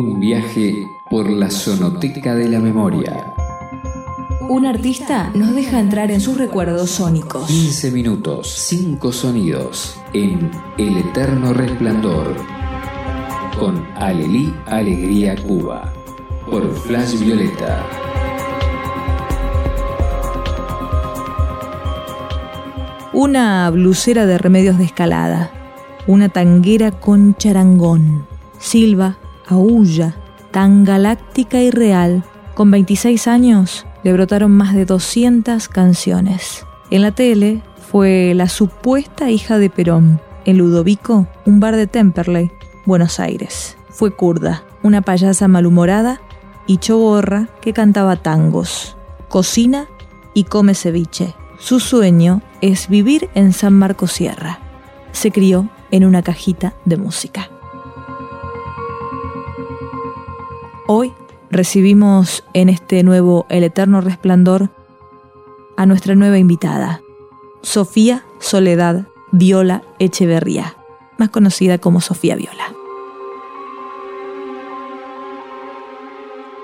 Un 0.00 0.20
viaje 0.20 0.86
por 1.10 1.28
la 1.28 1.50
sonoteca 1.50 2.36
de 2.36 2.48
la 2.48 2.60
memoria. 2.60 3.34
Un 4.48 4.64
artista 4.64 5.32
nos 5.34 5.52
deja 5.56 5.80
entrar 5.80 6.12
en 6.12 6.20
sus 6.20 6.38
recuerdos 6.38 6.88
sónicos. 6.90 7.48
15 7.48 7.90
minutos, 7.90 8.48
5 8.48 9.10
sonidos 9.10 9.98
en 10.12 10.52
El 10.78 10.98
Eterno 10.98 11.52
Resplandor. 11.52 12.36
Con 13.58 13.84
Alelí 13.96 14.54
Alegría 14.66 15.34
Cuba. 15.34 15.92
Por 16.48 16.72
Flash 16.76 17.18
Violeta. 17.18 17.84
Una 23.12 23.68
blusera 23.70 24.26
de 24.26 24.38
remedios 24.38 24.78
de 24.78 24.84
escalada. 24.84 25.50
Una 26.06 26.28
tanguera 26.28 26.92
con 26.92 27.34
charangón. 27.34 28.28
Silva, 28.60 29.18
aúlla, 29.48 30.14
tan 30.50 30.84
galáctica 30.84 31.60
y 31.60 31.70
real. 31.70 32.24
Con 32.54 32.70
26 32.70 33.26
años 33.28 33.86
le 34.02 34.12
brotaron 34.12 34.52
más 34.52 34.74
de 34.74 34.84
200 34.84 35.68
canciones. 35.68 36.66
En 36.90 37.02
la 37.02 37.12
tele 37.12 37.62
fue 37.90 38.32
la 38.34 38.48
supuesta 38.48 39.30
hija 39.30 39.58
de 39.58 39.70
Perón. 39.70 40.20
En 40.44 40.58
Ludovico, 40.58 41.26
un 41.44 41.60
bar 41.60 41.76
de 41.76 41.86
Temperley, 41.86 42.50
Buenos 42.86 43.20
Aires. 43.20 43.76
Fue 43.90 44.14
kurda, 44.14 44.62
una 44.82 45.02
payasa 45.02 45.48
malhumorada 45.48 46.20
y 46.66 46.78
choborra 46.78 47.48
que 47.60 47.72
cantaba 47.72 48.16
tangos. 48.16 48.96
Cocina 49.28 49.86
y 50.34 50.44
come 50.44 50.74
ceviche. 50.74 51.34
Su 51.58 51.80
sueño 51.80 52.40
es 52.60 52.88
vivir 52.88 53.28
en 53.34 53.52
San 53.52 53.74
Marcos 53.74 54.12
Sierra. 54.12 54.60
Se 55.12 55.32
crió 55.32 55.68
en 55.90 56.04
una 56.04 56.22
cajita 56.22 56.74
de 56.84 56.96
música. 56.96 57.50
Hoy 60.90 61.12
recibimos 61.50 62.44
en 62.54 62.70
este 62.70 63.02
nuevo 63.02 63.44
El 63.50 63.62
Eterno 63.62 64.00
Resplandor 64.00 64.70
a 65.76 65.84
nuestra 65.84 66.14
nueva 66.14 66.38
invitada, 66.38 67.02
Sofía 67.60 68.24
Soledad 68.38 69.04
Viola 69.30 69.82
Echeverría, 69.98 70.76
más 71.18 71.28
conocida 71.28 71.76
como 71.76 72.00
Sofía 72.00 72.36
Viola. 72.36 72.72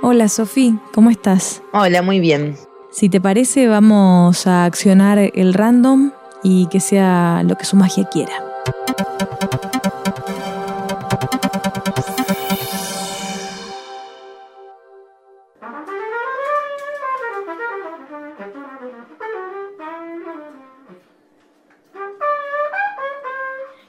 Hola 0.00 0.30
Sofía, 0.30 0.80
¿cómo 0.94 1.10
estás? 1.10 1.62
Hola, 1.74 2.00
muy 2.00 2.18
bien. 2.18 2.56
Si 2.90 3.10
te 3.10 3.20
parece, 3.20 3.68
vamos 3.68 4.46
a 4.46 4.64
accionar 4.64 5.18
el 5.18 5.52
random 5.52 6.12
y 6.42 6.66
que 6.68 6.80
sea 6.80 7.42
lo 7.46 7.58
que 7.58 7.66
su 7.66 7.76
magia 7.76 8.08
quiera. 8.08 8.53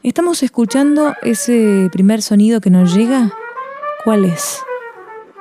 Estamos 0.06 0.44
escuchando 0.44 1.16
ese 1.24 1.90
primer 1.92 2.22
sonido 2.22 2.62
que 2.62 2.70
nos 2.70 2.94
llega. 2.94 3.34
¿Cuál 4.04 4.26
es? 4.26 4.62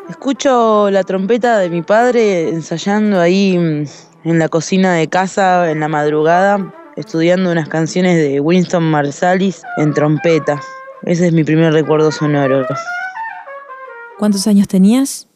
Escucho 0.09 0.91
la 0.91 1.05
trompeta 1.05 1.59
de 1.59 1.69
mi 1.69 1.83
padre 1.83 2.49
ensayando 2.49 3.21
ahí 3.21 3.59
mm, 3.59 3.85
en 4.25 4.39
la 4.39 4.49
cocina 4.49 4.95
de 4.95 5.07
casa 5.07 5.71
en 5.71 5.81
la 5.81 5.89
madrugada, 5.89 6.73
estudiando 6.97 7.53
unas 7.53 7.69
canciones 7.69 8.17
de 8.17 8.41
Winston 8.41 8.85
Marsalis 8.85 9.61
en 9.77 9.93
trompeta. 9.93 10.59
Ese 11.03 11.27
es 11.27 11.35
mi 11.35 11.45
primer 11.45 11.75
recuerdo 11.75 12.11
sonoro. 12.11 12.67
¿Cuántos 14.17 14.47
años 14.47 14.67
tenías? 14.67 15.29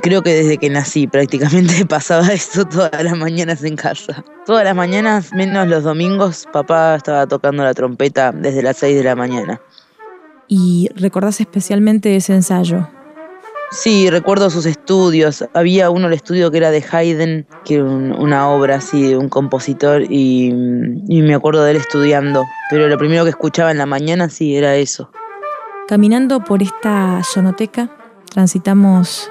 Creo 0.00 0.22
que 0.22 0.34
desde 0.34 0.56
que 0.58 0.70
nací 0.70 1.06
prácticamente 1.06 1.84
pasaba 1.88 2.28
esto 2.28 2.64
todas 2.64 3.02
las 3.02 3.16
mañanas 3.16 3.62
en 3.64 3.76
casa. 3.76 4.24
Todas 4.46 4.64
las 4.64 4.74
mañanas, 4.74 5.32
menos 5.34 5.68
los 5.68 5.84
domingos, 5.84 6.46
papá 6.52 6.96
estaba 6.96 7.26
tocando 7.26 7.62
la 7.62 7.74
trompeta 7.74 8.32
desde 8.32 8.62
las 8.62 8.78
6 8.78 8.96
de 8.96 9.04
la 9.04 9.14
mañana. 9.14 9.60
¿Y 10.48 10.88
recordás 10.96 11.40
especialmente 11.40 12.16
ese 12.16 12.34
ensayo? 12.34 12.88
Sí, 13.70 14.10
recuerdo 14.10 14.50
sus 14.50 14.66
estudios. 14.66 15.44
Había 15.54 15.88
uno, 15.90 16.08
el 16.08 16.12
estudio 16.12 16.50
que 16.50 16.58
era 16.58 16.70
de 16.70 16.84
Haydn, 16.90 17.46
que 17.64 17.76
era 17.76 17.84
un- 17.84 18.12
una 18.12 18.48
obra 18.50 18.76
así 18.76 19.02
de 19.08 19.16
un 19.16 19.30
compositor, 19.30 20.02
y, 20.10 20.48
y 21.08 21.22
me 21.22 21.34
acuerdo 21.34 21.64
de 21.64 21.70
él 21.70 21.76
estudiando. 21.78 22.44
Pero 22.68 22.88
lo 22.88 22.98
primero 22.98 23.24
que 23.24 23.30
escuchaba 23.30 23.70
en 23.70 23.78
la 23.78 23.86
mañana 23.86 24.28
sí 24.28 24.56
era 24.56 24.76
eso. 24.76 25.10
Caminando 25.88 26.44
por 26.44 26.62
esta 26.62 27.22
sonoteca, 27.22 27.88
transitamos 28.30 29.30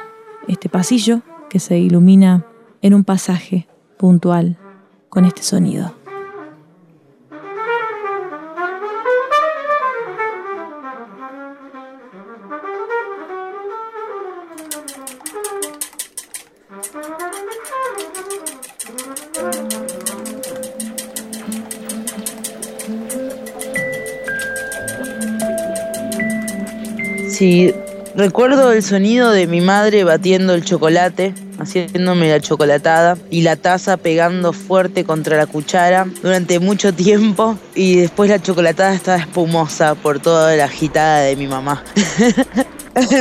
este 0.51 0.67
pasillo 0.67 1.21
que 1.49 1.59
se 1.59 1.77
ilumina 1.79 2.45
en 2.81 2.93
un 2.93 3.03
pasaje 3.03 3.67
puntual 3.97 4.57
con 5.09 5.25
este 5.25 5.43
sonido. 5.43 5.93
Recuerdo 28.15 28.71
el 28.71 28.83
sonido 28.83 29.31
de 29.31 29.47
mi 29.47 29.61
madre 29.61 30.03
batiendo 30.03 30.53
el 30.53 30.63
chocolate, 30.63 31.33
haciéndome 31.59 32.29
la 32.29 32.39
chocolatada 32.39 33.17
y 33.29 33.41
la 33.41 33.55
taza 33.55 33.97
pegando 33.97 34.53
fuerte 34.53 35.03
contra 35.03 35.37
la 35.37 35.45
cuchara 35.45 36.07
durante 36.21 36.59
mucho 36.59 36.93
tiempo 36.93 37.57
y 37.75 37.95
después 37.97 38.29
la 38.29 38.41
chocolatada 38.41 38.93
estaba 38.93 39.17
espumosa 39.17 39.95
por 39.95 40.19
toda 40.19 40.55
la 40.55 40.65
agitada 40.65 41.21
de 41.21 41.35
mi 41.35 41.47
mamá. 41.47 41.83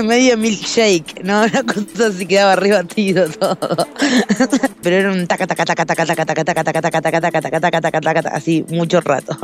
Medio 0.04 0.36
milkshake, 0.36 1.22
¿no? 1.22 1.42
Una 1.44 1.62
cosa 1.62 2.08
así 2.08 2.26
quedaba 2.26 2.56
rebatido 2.56 3.28
todo. 3.28 3.86
Pero 4.82 4.96
era 4.96 5.12
un 5.12 5.26
taca 5.28 5.46
taca 5.46 5.64
taca 5.64 5.86
taca 5.86 6.06
taca 6.06 6.24
taca 6.24 6.44
taca 6.64 6.80
taca 6.80 7.80
taca 7.80 8.00
taca 8.00 8.30
así 8.30 8.64
mucho 8.68 9.00
rato. 9.00 9.36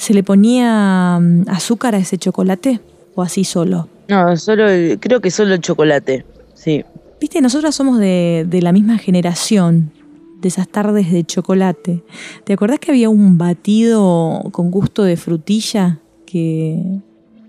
¿Se 0.00 0.14
le 0.14 0.22
ponía 0.22 1.18
mm, 1.20 1.42
azúcar 1.48 1.94
a 1.94 1.98
ese 1.98 2.16
chocolate 2.16 2.80
o 3.14 3.20
así 3.20 3.44
solo? 3.44 3.86
No, 4.08 4.34
solo 4.38 4.64
creo 4.98 5.20
que 5.20 5.30
solo 5.30 5.52
el 5.52 5.60
chocolate. 5.60 6.24
Sí. 6.54 6.82
Viste, 7.20 7.42
nosotras 7.42 7.74
somos 7.74 7.98
de, 7.98 8.46
de 8.48 8.62
la 8.62 8.72
misma 8.72 8.96
generación, 8.96 9.92
de 10.40 10.48
esas 10.48 10.68
tardes 10.68 11.12
de 11.12 11.22
chocolate. 11.24 12.02
¿Te 12.44 12.54
acordás 12.54 12.78
que 12.78 12.92
había 12.92 13.10
un 13.10 13.36
batido 13.36 14.42
con 14.52 14.70
gusto 14.70 15.02
de 15.02 15.18
frutilla 15.18 15.98
que 16.24 16.82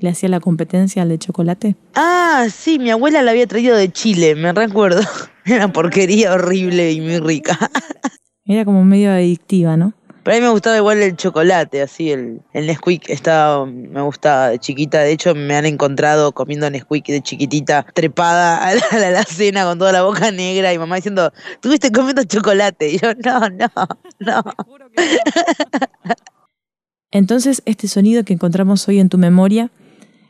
le 0.01 0.09
hacía 0.09 0.27
la 0.27 0.41
competencia 0.41 1.03
al 1.03 1.09
de 1.09 1.19
chocolate? 1.19 1.77
Ah, 1.95 2.47
sí, 2.53 2.79
mi 2.79 2.89
abuela 2.89 3.21
la 3.21 3.31
había 3.31 3.47
traído 3.47 3.77
de 3.77 3.89
Chile, 3.93 4.35
me 4.35 4.51
recuerdo. 4.51 5.03
Era 5.45 5.71
porquería 5.71 6.33
horrible 6.33 6.91
y 6.91 6.99
muy 6.99 7.17
rica. 7.19 7.57
Era 8.45 8.65
como 8.65 8.83
medio 8.83 9.09
adictiva, 9.09 9.77
¿no? 9.77 9.93
Pero 10.23 10.37
a 10.37 10.39
mí 10.39 10.45
me 10.45 10.51
gustaba 10.51 10.77
igual 10.77 11.01
el 11.01 11.15
chocolate, 11.15 11.81
así, 11.81 12.11
el, 12.11 12.41
el 12.53 12.67
Nesquik 12.67 13.09
estaba, 13.09 13.65
me 13.65 14.01
gustaba 14.01 14.49
de 14.49 14.59
chiquita. 14.59 14.99
De 14.99 15.11
hecho, 15.11 15.33
me 15.33 15.55
han 15.55 15.65
encontrado 15.65 16.31
comiendo 16.31 16.69
Nesquik 16.69 17.07
de 17.07 17.21
chiquitita, 17.21 17.87
trepada 17.93 18.63
a 18.63 18.75
la, 18.75 18.81
a 18.91 18.99
la 18.99 19.07
alacena 19.07 19.63
con 19.65 19.79
toda 19.79 19.91
la 19.91 20.03
boca 20.03 20.29
negra 20.31 20.71
y 20.73 20.77
mamá 20.77 20.97
diciendo, 20.97 21.33
estuviste 21.53 21.91
comiendo 21.91 22.23
chocolate. 22.23 22.91
Y 22.91 22.99
yo, 22.99 23.13
no, 23.15 23.49
no, 23.49 23.71
no. 24.19 24.43
Entonces, 27.11 27.63
este 27.65 27.87
sonido 27.87 28.23
que 28.23 28.33
encontramos 28.33 28.87
hoy 28.87 28.99
en 28.99 29.09
tu 29.09 29.17
memoria 29.17 29.71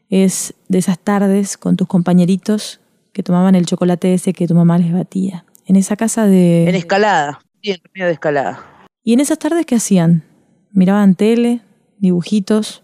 es 0.09 0.53
de 0.69 0.77
esas 0.79 0.99
tardes 0.99 1.57
con 1.57 1.75
tus 1.75 1.87
compañeritos 1.87 2.79
que 3.11 3.23
tomaban 3.23 3.55
el 3.55 3.65
chocolate 3.65 4.13
ese 4.13 4.31
que 4.31 4.47
tu 4.47 4.55
mamá 4.55 4.77
les 4.77 4.93
batía. 4.93 5.45
En 5.65 5.75
esa 5.75 5.97
casa 5.97 6.27
de... 6.27 6.67
En 6.67 6.75
escalada, 6.75 7.41
sí, 7.61 7.71
en 7.71 7.81
medio 7.93 8.07
de 8.07 8.13
escalada. 8.13 8.70
¿Y 9.03 9.13
en 9.13 9.19
esas 9.19 9.39
tardes 9.39 9.65
qué 9.65 9.75
hacían? 9.75 10.23
¿Miraban 10.71 11.15
tele? 11.15 11.61
¿Dibujitos? 11.97 12.83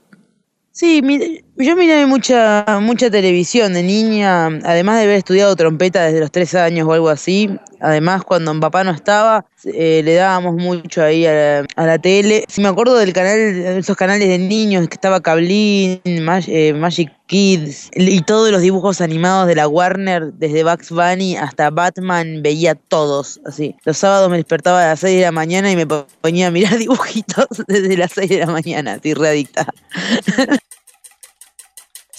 Sí, 0.71 1.01
mi- 1.01 1.41
yo 1.57 1.75
miré 1.75 2.05
mucha, 2.05 2.65
mucha 2.81 3.09
televisión 3.09 3.73
de 3.73 3.83
niña, 3.83 4.45
además 4.45 4.97
de 4.97 5.03
haber 5.03 5.17
estudiado 5.17 5.55
trompeta 5.55 6.03
desde 6.05 6.19
los 6.19 6.31
tres 6.31 6.53
años 6.55 6.87
o 6.87 6.93
algo 6.93 7.09
así. 7.09 7.49
Además, 7.79 8.23
cuando 8.23 8.53
mi 8.53 8.59
papá 8.59 8.83
no 8.83 8.91
estaba, 8.91 9.45
eh, 9.65 10.01
le 10.03 10.15
dábamos 10.15 10.55
mucho 10.55 11.03
ahí 11.03 11.25
a 11.25 11.33
la, 11.33 11.65
a 11.75 11.85
la 11.85 11.99
tele. 11.99 12.43
Sí, 12.47 12.61
me 12.61 12.67
acuerdo 12.69 12.95
del 12.97 13.13
canal, 13.13 13.37
esos 13.39 13.95
canales 13.95 14.27
de 14.27 14.37
niños 14.39 14.87
que 14.87 14.95
estaba 14.95 15.21
Cablín, 15.21 16.01
Mag- 16.05 16.47
eh, 16.47 16.73
Magic 16.73 17.11
Kids 17.27 17.89
y 17.93 18.21
todos 18.21 18.51
los 18.51 18.61
dibujos 18.61 19.01
animados 19.01 19.47
de 19.47 19.55
la 19.55 19.67
Warner, 19.67 20.33
desde 20.33 20.63
Bugs 20.63 20.89
Bunny 20.91 21.37
hasta 21.37 21.69
Batman, 21.69 22.41
veía 22.41 22.73
todos 22.75 23.39
así. 23.45 23.75
Los 23.83 23.97
sábados 23.97 24.29
me 24.29 24.37
despertaba 24.37 24.83
a 24.83 24.87
las 24.89 24.99
6 25.01 25.17
de 25.17 25.23
la 25.23 25.31
mañana 25.31 25.71
y 25.71 25.75
me 25.75 25.85
ponía 25.85 26.47
a 26.47 26.51
mirar 26.51 26.77
dibujitos 26.79 27.47
desde 27.67 27.97
las 27.97 28.11
6 28.13 28.29
de 28.29 28.37
la 28.39 28.47
mañana, 28.47 28.93
así 28.93 29.13
readicta. 29.13 29.67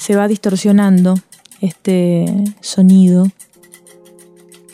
se 0.08 0.16
va 0.16 0.26
distorsionando 0.26 1.16
este 1.60 2.24
sonido 2.62 3.26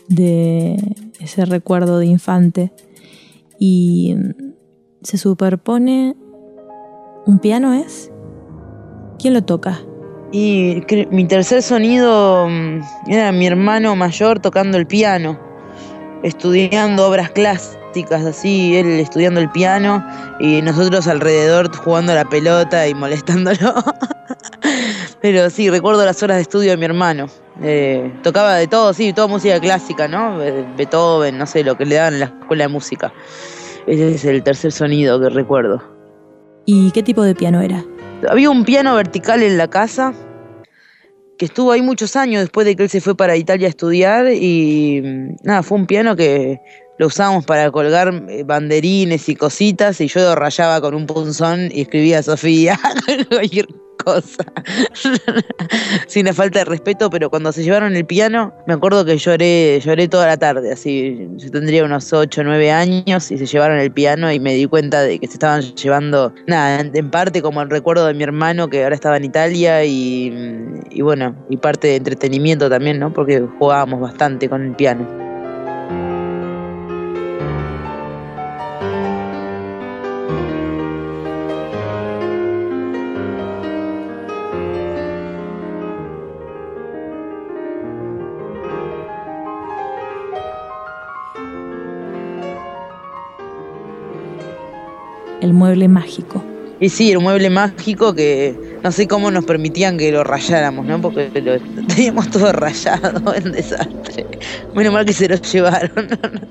de 0.07 0.77
ese 1.19 1.45
recuerdo 1.45 1.99
de 1.99 2.07
infante 2.07 2.71
y 3.59 4.15
se 5.03 5.19
superpone 5.19 6.15
un 7.27 7.41
piano 7.41 7.75
es 7.75 8.13
¿quién 9.19 9.35
lo 9.35 9.43
toca? 9.43 9.81
Y 10.31 10.85
mi 11.11 11.27
tercer 11.27 11.65
sonido 11.65 12.47
mm, 12.49 12.83
era 13.09 13.33
mi 13.33 13.49
hermano 13.49 13.97
mayor 13.97 14.39
tocando 14.39 14.79
el 14.79 14.87
piano, 14.87 15.41
estudiando 16.23 17.09
obras 17.09 17.31
clásicas, 17.31 18.25
así, 18.25 18.77
él 18.77 19.01
estudiando 19.01 19.41
el 19.41 19.51
piano 19.51 20.07
y 20.39 20.63
nosotros 20.63 21.09
alrededor 21.09 21.75
jugando 21.75 22.15
la 22.15 22.25
pelota 22.25 22.87
y 22.87 22.95
molestándolo. 22.95 23.75
Pero 25.25 25.49
sí, 25.49 25.71
recuerdo 25.71 26.05
las 26.05 26.23
horas 26.23 26.37
de 26.37 26.43
estudio 26.43 26.73
de 26.73 26.77
mi 26.77 26.85
hermano. 26.85 27.29
Eh, 27.63 28.13
tocaba 28.23 28.57
de 28.57 28.67
todo, 28.67 28.93
sí, 28.93 29.15
toda 29.15 29.27
música 29.27 29.59
clásica, 29.59 30.07
¿no? 30.07 30.37
Beethoven, 30.77 31.39
no 31.39 31.47
sé, 31.47 31.65
lo 31.65 31.79
que 31.79 31.87
le 31.87 31.95
daban 31.95 32.13
en 32.13 32.21
la 32.21 32.27
escuela 32.27 32.65
de 32.65 32.69
música. 32.69 33.11
Ese 33.87 34.17
es 34.17 34.25
el 34.27 34.43
tercer 34.43 34.71
sonido 34.71 35.19
que 35.19 35.31
recuerdo. 35.31 35.83
¿Y 36.67 36.91
qué 36.91 37.03
tipo 37.03 37.23
de 37.23 37.35
piano 37.35 37.63
era? 37.63 37.83
Había 38.29 38.51
un 38.51 38.67
piano 38.67 38.95
vertical 38.97 39.43
en 39.43 39.57
la 39.57 39.69
casa 39.69 40.13
que 41.39 41.47
estuvo 41.47 41.73
ahí 41.73 41.81
muchos 41.81 42.17
años 42.17 42.43
después 42.43 42.67
de 42.67 42.77
que 42.77 42.83
él 42.83 42.91
se 42.91 43.01
fue 43.01 43.17
para 43.17 43.35
Italia 43.35 43.69
a 43.69 43.71
estudiar 43.71 44.27
y 44.31 45.01
nada, 45.43 45.63
fue 45.63 45.79
un 45.79 45.87
piano 45.87 46.17
que 46.17 46.61
lo 47.05 47.09
usábamos 47.09 47.45
para 47.45 47.71
colgar 47.71 48.15
eh, 48.31 48.45
banderines 48.45 49.29
y 49.29 49.37
cositas 49.37 50.01
y 50.01 50.09
yo 50.09 50.35
rayaba 50.35 50.81
con 50.81 50.95
un 50.95 51.07
punzón 51.07 51.69
y 51.71 51.83
escribía 51.83 52.23
Sofía, 52.23 52.81
cosa. 54.03 54.45
Sin 56.07 56.25
la 56.25 56.33
falta 56.33 56.61
de 56.61 56.65
respeto, 56.65 57.11
pero 57.11 57.29
cuando 57.29 57.53
se 57.53 57.63
llevaron 57.63 57.95
el 57.95 58.07
piano, 58.07 58.55
me 58.67 58.73
acuerdo 58.73 59.05
que 59.05 59.19
lloré, 59.19 59.81
lloré 59.81 60.09
toda 60.09 60.27
la 60.27 60.39
tarde, 60.39 60.73
así, 60.73 61.29
yo 61.37 61.51
tendría 61.51 61.85
unos 61.85 62.11
8 62.11 62.41
o 62.41 62.45
9 62.45 62.73
años 62.73 63.31
y 63.31 63.37
se 63.37 63.45
llevaron 63.45 63.79
el 63.79 63.93
piano 63.93 64.33
y 64.33 64.41
me 64.41 64.55
di 64.55 64.65
cuenta 64.65 65.03
de 65.03 65.19
que 65.19 65.27
se 65.27 65.35
estaban 65.35 65.61
llevando, 65.61 66.35
nada, 66.47 66.81
en 66.81 67.11
parte 67.11 67.43
como 67.43 67.61
el 67.61 67.69
recuerdo 67.69 68.07
de 68.07 68.15
mi 68.15 68.23
hermano 68.23 68.69
que 68.69 68.83
ahora 68.83 68.95
estaba 68.95 69.19
en 69.19 69.25
Italia 69.25 69.85
y, 69.85 70.33
y 70.91 71.03
bueno, 71.03 71.37
y 71.51 71.59
parte 71.59 71.89
de 71.89 71.97
entretenimiento 71.97 72.71
también, 72.71 72.99
¿no? 72.99 73.13
Porque 73.13 73.47
jugábamos 73.59 74.01
bastante 74.01 74.49
con 74.49 74.63
el 74.63 74.75
piano. 74.75 75.24
El 95.45 95.53
mueble 95.53 95.87
mágico. 95.89 96.43
Y 96.81 96.89
sí, 96.89 97.13
el 97.13 97.21
mueble 97.21 97.51
mágico 97.51 98.15
que 98.15 98.79
no 98.83 98.91
sé 98.91 99.07
cómo 99.07 99.31
nos 99.31 99.45
permitían 99.45 99.99
que 99.99 100.11
lo 100.11 100.25
rayáramos, 100.25 100.87
¿no? 100.87 101.01
Porque 101.01 101.31
lo, 101.41 101.61
teníamos 101.87 102.31
todo 102.31 102.51
rayado 102.53 103.35
en 103.37 103.53
desastre. 103.53 104.27
Menos 104.75 104.93
mal 104.93 105.05
que 105.05 105.13
se 105.13 105.29
lo 105.29 105.37
llevaron. 105.37 106.09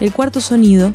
El 0.00 0.12
cuarto 0.12 0.40
sonido 0.40 0.92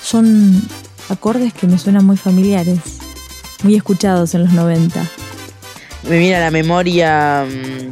son 0.00 0.62
acordes 1.08 1.52
que 1.52 1.66
me 1.66 1.76
suenan 1.76 2.06
muy 2.06 2.16
familiares, 2.16 2.78
muy 3.64 3.74
escuchados 3.74 4.32
en 4.34 4.44
los 4.44 4.52
90. 4.52 5.02
Me 6.08 6.18
viene 6.18 6.36
a 6.36 6.40
la 6.40 6.52
memoria 6.52 7.44
mm, 7.44 7.90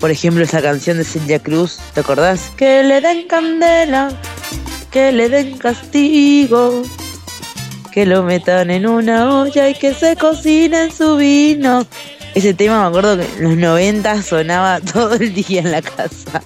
por 0.00 0.10
ejemplo, 0.12 0.44
esa 0.44 0.62
canción 0.62 0.98
de 0.98 1.04
Celia 1.04 1.40
Cruz, 1.40 1.78
¿te 1.92 2.00
acordás? 2.00 2.52
Que 2.56 2.84
le 2.84 3.00
den 3.00 3.26
candela, 3.26 4.10
que 4.90 5.12
le 5.12 5.28
den 5.28 5.58
castigo, 5.58 6.82
que 7.92 8.06
lo 8.06 8.22
metan 8.22 8.70
en 8.70 8.86
una 8.86 9.40
olla 9.40 9.68
y 9.68 9.74
que 9.74 9.94
se 9.94 10.16
cocine 10.16 10.84
en 10.84 10.92
su 10.92 11.16
vino. 11.16 11.86
Ese 12.34 12.54
tema 12.54 12.82
me 12.82 12.88
acuerdo 12.88 13.16
que 13.16 13.24
en 13.24 13.42
los 13.42 13.56
90 13.56 14.22
sonaba 14.22 14.80
todo 14.92 15.14
el 15.14 15.34
día 15.34 15.60
en 15.60 15.72
la 15.72 15.82
casa. 15.82 16.42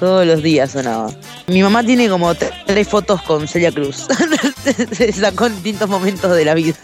Todos 0.00 0.26
los 0.26 0.42
días 0.42 0.72
sonaba. 0.72 1.10
Mi 1.46 1.62
mamá 1.62 1.82
tiene 1.82 2.08
como 2.08 2.34
tres 2.34 2.88
fotos 2.88 3.22
con 3.22 3.48
Celia 3.48 3.72
Cruz. 3.72 4.06
Se 4.92 5.12
sacó 5.12 5.46
en 5.46 5.54
distintos 5.54 5.88
momentos 5.88 6.34
de 6.36 6.44
la 6.44 6.54
vida. 6.54 6.76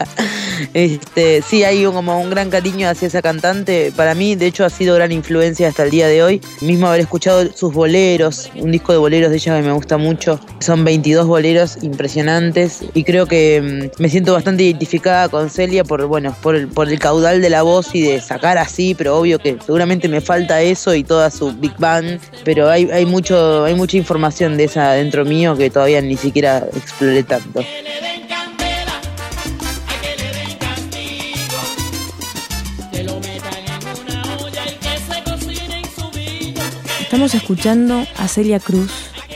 Este, 0.73 1.41
sí, 1.41 1.63
hay 1.63 1.83
como 1.85 2.19
un 2.19 2.29
gran 2.29 2.49
cariño 2.49 2.87
hacia 2.87 3.07
esa 3.07 3.21
cantante. 3.21 3.91
Para 3.95 4.15
mí, 4.15 4.35
de 4.35 4.47
hecho, 4.47 4.65
ha 4.65 4.69
sido 4.69 4.95
gran 4.95 5.11
influencia 5.11 5.67
hasta 5.67 5.83
el 5.83 5.89
día 5.89 6.07
de 6.07 6.23
hoy. 6.23 6.41
Mismo 6.61 6.87
haber 6.87 7.01
escuchado 7.01 7.51
sus 7.53 7.73
boleros, 7.73 8.49
un 8.55 8.71
disco 8.71 8.91
de 8.91 8.99
boleros 8.99 9.31
de 9.31 9.37
ella 9.37 9.57
que 9.57 9.67
me 9.67 9.73
gusta 9.73 9.97
mucho. 9.97 10.39
Son 10.59 10.83
22 10.83 11.27
boleros 11.27 11.83
impresionantes 11.83 12.79
y 12.93 13.03
creo 13.03 13.25
que 13.25 13.89
mm, 13.97 14.01
me 14.01 14.09
siento 14.09 14.33
bastante 14.33 14.63
identificada 14.63 15.27
con 15.29 15.49
Celia 15.49 15.83
por, 15.83 16.05
bueno, 16.05 16.35
por 16.41 16.55
el, 16.55 16.99
caudal 16.99 17.41
de 17.41 17.49
la 17.49 17.63
voz 17.63 17.93
y 17.93 18.01
de 18.01 18.21
sacar 18.21 18.57
así, 18.57 18.95
pero 18.95 19.17
obvio 19.17 19.39
que 19.39 19.57
seguramente 19.65 20.07
me 20.07 20.21
falta 20.21 20.61
eso 20.61 20.93
y 20.95 21.03
toda 21.03 21.29
su 21.31 21.51
big 21.53 21.75
band. 21.77 22.19
Pero 22.45 22.69
hay, 22.69 22.89
hay, 22.91 23.05
mucho, 23.05 23.65
hay 23.65 23.75
mucha 23.75 23.97
información 23.97 24.55
de 24.57 24.65
esa 24.65 24.93
dentro 24.93 25.25
mío 25.25 25.57
que 25.57 25.69
todavía 25.69 26.01
ni 26.01 26.15
siquiera 26.15 26.65
exploré 26.75 27.23
tanto. 27.23 27.63
Estamos 37.23 37.41
escuchando 37.41 38.05
a 38.17 38.27
Celia 38.27 38.59
Cruz, 38.59 38.91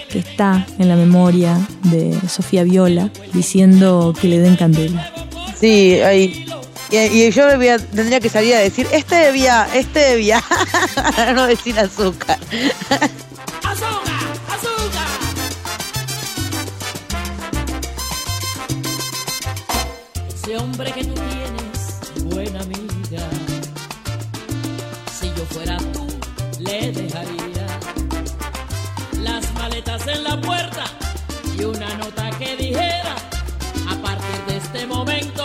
que 0.09 0.19
está 0.19 0.67
en 0.77 0.89
la 0.89 0.97
memoria 0.97 1.57
de 1.83 2.19
Sofía 2.27 2.65
Viola, 2.65 3.09
diciendo 3.31 4.13
que 4.19 4.27
le 4.27 4.39
den 4.39 4.57
candela. 4.57 5.09
Sí, 5.57 5.93
ahí. 6.01 6.45
Y, 6.91 7.31
yo 7.31 7.47
tendría 7.95 8.19
que 8.19 8.27
salir 8.27 8.55
a 8.55 8.59
decir, 8.59 8.87
este 8.91 9.15
debía, 9.15 9.69
este 9.73 9.99
debía, 9.99 10.43
no 11.33 11.47
decir 11.47 11.79
azúcar. 11.79 12.37
¡Azúcar! 13.63 14.33
¡Azúcar! 14.49 15.07
Ese 20.35 20.57
hombre 20.57 20.91
que 20.91 21.06
tú 21.06 21.13
tienes, 21.13 22.25
buena 22.35 22.59
amiga, 22.59 23.29
si 25.17 25.27
yo 25.27 25.45
fuera 25.45 25.77
tú, 25.94 26.06
le 26.59 26.91
dejaría 26.91 27.56
en 29.76 30.24
la 30.24 30.40
puerta 30.40 30.86
y 31.57 31.64
una 31.66 31.94
nota 31.97 32.30
que 32.40 32.56
dijera, 32.56 33.16
a 33.90 33.95
partir 34.02 34.45
de 34.47 34.57
este 34.57 34.88
momento 34.88 35.36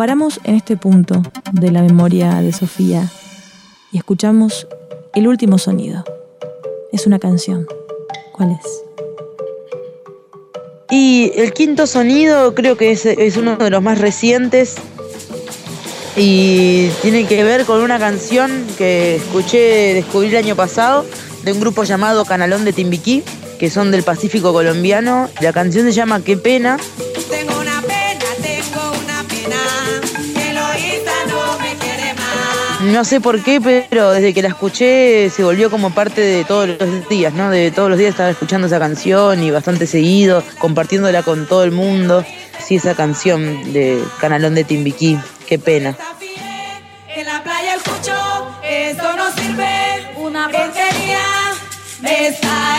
paramos 0.00 0.40
en 0.44 0.54
este 0.54 0.78
punto 0.78 1.20
de 1.52 1.70
la 1.70 1.82
memoria 1.82 2.36
de 2.36 2.54
Sofía 2.54 3.06
y 3.92 3.98
escuchamos 3.98 4.66
el 5.14 5.28
último 5.28 5.58
sonido. 5.58 6.04
Es 6.90 7.06
una 7.06 7.18
canción. 7.18 7.66
¿Cuál 8.32 8.52
es? 8.52 8.82
Y 10.90 11.32
el 11.36 11.52
quinto 11.52 11.86
sonido 11.86 12.54
creo 12.54 12.78
que 12.78 12.92
es, 12.92 13.36
uno 13.36 13.56
de 13.58 13.68
los 13.68 13.82
más 13.82 13.98
recientes 13.98 14.76
y 16.16 16.88
tiene 17.02 17.26
que 17.26 17.44
ver 17.44 17.66
con 17.66 17.82
una 17.82 17.98
canción 17.98 18.50
que 18.78 19.16
escuché, 19.16 19.92
descubrí 19.92 20.28
el 20.28 20.36
año 20.38 20.56
pasado 20.56 21.04
de 21.44 21.52
un 21.52 21.60
grupo 21.60 21.84
llamado 21.84 22.24
Canalón 22.24 22.64
de 22.64 22.72
Timbiquí, 22.72 23.22
que 23.58 23.68
son 23.68 23.90
del 23.90 24.02
Pacífico 24.02 24.54
colombiano. 24.54 25.28
La 25.42 25.52
canción 25.52 25.84
se 25.84 25.92
llama 25.92 26.24
Qué 26.24 26.38
pena 26.38 26.78
no 32.80 33.04
sé 33.04 33.20
por 33.20 33.42
qué, 33.42 33.60
pero 33.60 34.10
desde 34.10 34.32
que 34.32 34.42
la 34.42 34.48
escuché 34.48 35.30
se 35.30 35.44
volvió 35.44 35.70
como 35.70 35.90
parte 35.90 36.20
de 36.20 36.44
todos 36.44 36.68
los 36.68 37.08
días, 37.08 37.32
¿no? 37.32 37.50
De 37.50 37.70
todos 37.70 37.90
los 37.90 37.98
días 37.98 38.10
estaba 38.10 38.30
escuchando 38.30 38.66
esa 38.66 38.78
canción 38.78 39.42
y 39.42 39.50
bastante 39.50 39.86
seguido, 39.86 40.42
compartiéndola 40.58 41.22
con 41.22 41.46
todo 41.46 41.64
el 41.64 41.72
mundo. 41.72 42.24
Sí, 42.58 42.76
esa 42.76 42.94
canción 42.94 43.72
de 43.72 44.02
Canalón 44.20 44.54
de 44.54 44.64
Timbiquí, 44.64 45.18
qué 45.46 45.58
pena. 45.58 45.96
Me 52.02 52.28
está 52.28 52.76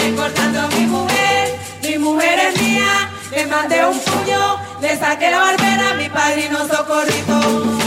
mi 0.76 0.86
mujer, 0.88 1.60
mi 1.84 1.98
mujer 1.98 2.40
es 2.40 2.62
mía. 2.62 3.10
Le 3.32 3.46
mandé 3.48 3.86
un 3.86 4.00
puño, 4.00 4.58
le 4.82 4.98
saqué 4.98 5.30
la 5.30 5.40
barbera, 5.40 5.94
mi 5.94 6.10
padrino 6.10 6.68
socorrito. 6.68 7.81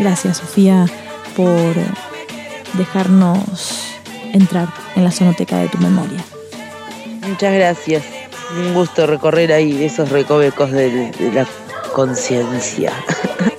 Gracias, 0.00 0.38
Sofía, 0.38 0.86
por 1.36 1.74
dejarnos 2.72 3.94
entrar 4.32 4.79
en 4.96 5.04
la 5.04 5.10
sonoteca 5.10 5.58
de 5.58 5.68
tu 5.68 5.78
memoria. 5.78 6.24
Muchas 7.26 7.54
gracias. 7.54 8.02
Un 8.56 8.74
gusto 8.74 9.06
recorrer 9.06 9.52
ahí 9.52 9.84
esos 9.84 10.08
recovecos 10.08 10.72
de, 10.72 11.12
la 11.32 11.46
conciencia. 11.92 12.92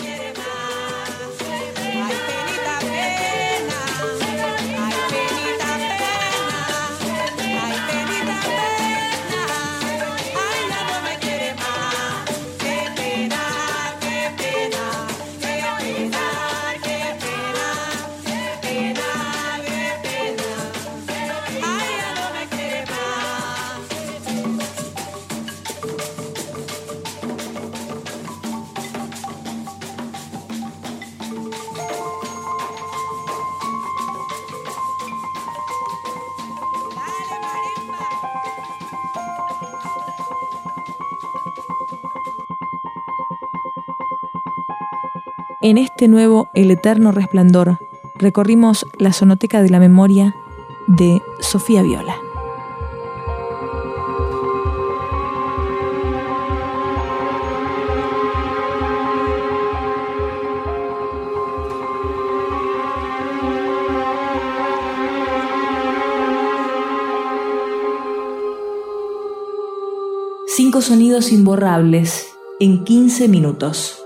En 45.64 45.78
este 45.78 46.08
nuevo 46.08 46.50
El 46.56 46.72
Eterno 46.72 47.12
Resplandor 47.12 47.78
recorrimos 48.16 48.84
la 48.98 49.14
sonoteca 49.14 49.62
de 49.62 49.70
la 49.70 49.78
memoria 49.78 50.34
de 50.88 51.22
Sofía 51.40 51.84
Viola. 51.84 52.16
Cinco 70.48 70.82
sonidos 70.82 71.32
imborrables 71.32 72.36
en 72.60 72.84
15 72.84 73.28
minutos. 73.28 74.01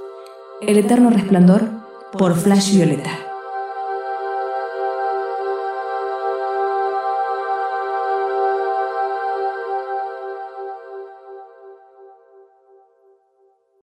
El 0.62 0.78
Eterno 0.78 1.10
Resplandor 1.10 1.70
por 2.18 2.34
Flash 2.36 2.74
Violeta. 2.74 3.25